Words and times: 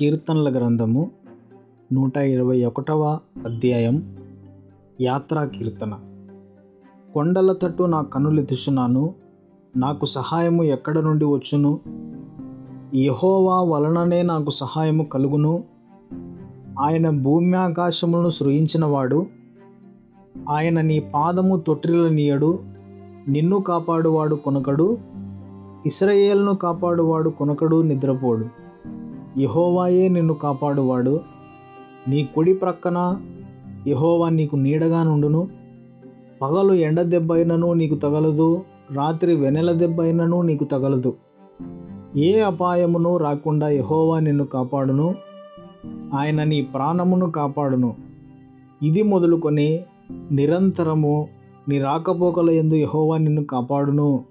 కీర్తనల 0.00 0.58
గ్రంథము 0.58 1.10
నూట 1.92 2.16
ఇరవై 2.16 2.64
ఒకటవ 2.64 3.18
అధ్యాయం 3.44 4.16
యాత్రా 5.00 5.44
కీర్తన. 5.44 5.98
కొండల 7.14 7.52
తట్టు 7.52 7.82
నా 7.82 8.02
కన్నులెత్తుచున్నాను 8.02 9.14
నాకు 9.76 10.06
సహాయము 10.06 10.62
ఎక్కడ 10.62 10.98
నుండి 10.98 11.24
వచ్చును? 11.24 11.80
యహోవా 12.94 13.62
వలననే 13.62 14.22
నాకు 14.22 14.50
సహాయము 14.50 15.02
కలుగును. 15.02 15.64
ఆయన 16.80 17.10
భూమి 17.10 17.56
ఆకాశములను 17.56 18.28
సృజించినవాడు. 18.28 19.26
ఆయన 20.50 20.80
నీ 20.80 21.00
పాదము 21.00 21.56
తొట్టిల్లనీయడు 21.56 22.58
నిన్ను 23.28 23.60
కాపాడువాడు 23.60 24.34
కొనకడు. 24.34 24.98
ఇస్రయేల్ను 25.86 26.54
కాపాడువాడు 26.54 27.30
కొనకడు 27.30 27.82
నిద్రపోడు. 27.82 28.69
యెహోవాయే 29.38 30.08
నిన్ను 30.08 30.34
కాపాడువాడు. 30.34 31.20
నీ 32.08 32.24
కుడి 32.24 32.54
ప్రక్కన 32.54 33.20
యహోవా 33.86 34.28
నీకు 34.28 34.56
నీడగా 34.56 35.02
నుండును. 35.02 35.48
పగలు 36.42 36.72
ఎండ 36.72 37.00
దెబ్బ 37.00 37.32
అయినను 37.32 37.72
నీకు 37.72 37.94
తగలదు. 37.94 38.62
రాత్రి 38.92 39.36
వెనెల 39.36 39.72
దెబ్బ 39.72 40.00
అయినను 40.00 40.42
నీకు 40.42 40.64
తగలదు. 40.64 41.14
ఏ 42.16 42.40
అపాయమును 42.40 43.16
రాకుండా 43.16 43.68
ఎహోవా 43.68 44.20
నిన్ను 44.20 44.44
కాపాడును. 44.44 45.14
ఆయన 46.14 46.44
నీ 46.44 46.62
ప్రాణమును 46.62 47.30
కాపాడును. 47.30 47.94
ఇది 48.82 49.02
మొదలుకొని 49.02 49.80
నిరంతరము 50.32 51.28
నీ 51.68 51.78
రాకపోకల 51.78 52.50
ఎందు 52.50 52.74
ఎహోవా 52.74 53.18
నిన్ను 53.18 53.44
కాపాడును. 53.44 54.24